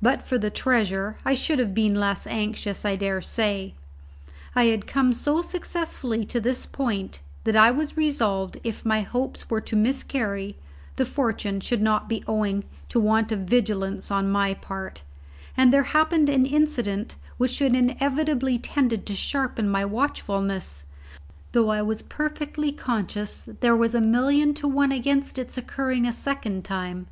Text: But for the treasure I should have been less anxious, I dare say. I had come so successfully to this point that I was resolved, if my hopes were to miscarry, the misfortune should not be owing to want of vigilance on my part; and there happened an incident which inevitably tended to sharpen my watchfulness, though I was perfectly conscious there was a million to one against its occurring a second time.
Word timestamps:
But 0.00 0.22
for 0.22 0.38
the 0.38 0.48
treasure 0.48 1.18
I 1.26 1.34
should 1.34 1.58
have 1.58 1.74
been 1.74 1.94
less 1.94 2.26
anxious, 2.26 2.86
I 2.86 2.96
dare 2.96 3.20
say. 3.20 3.74
I 4.56 4.64
had 4.64 4.86
come 4.86 5.12
so 5.12 5.42
successfully 5.42 6.24
to 6.24 6.40
this 6.40 6.64
point 6.64 7.20
that 7.44 7.54
I 7.54 7.70
was 7.70 7.94
resolved, 7.94 8.56
if 8.64 8.86
my 8.86 9.02
hopes 9.02 9.50
were 9.50 9.60
to 9.60 9.76
miscarry, 9.76 10.56
the 10.96 11.04
misfortune 11.04 11.60
should 11.60 11.82
not 11.82 12.08
be 12.08 12.24
owing 12.26 12.64
to 12.88 12.98
want 12.98 13.30
of 13.30 13.40
vigilance 13.40 14.10
on 14.10 14.30
my 14.32 14.54
part; 14.54 15.02
and 15.54 15.70
there 15.70 15.82
happened 15.82 16.30
an 16.30 16.46
incident 16.46 17.16
which 17.36 17.60
inevitably 17.60 18.56
tended 18.56 19.04
to 19.04 19.14
sharpen 19.14 19.68
my 19.68 19.84
watchfulness, 19.84 20.84
though 21.52 21.68
I 21.68 21.82
was 21.82 22.00
perfectly 22.00 22.72
conscious 22.72 23.46
there 23.60 23.76
was 23.76 23.94
a 23.94 24.00
million 24.00 24.54
to 24.54 24.66
one 24.66 24.92
against 24.92 25.38
its 25.38 25.58
occurring 25.58 26.06
a 26.06 26.12
second 26.14 26.64
time. 26.64 27.08